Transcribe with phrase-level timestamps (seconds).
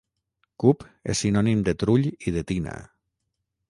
[0.63, 2.79] Cup és sinònim de trull i de tina.